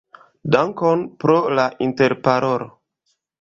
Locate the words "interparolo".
1.89-2.69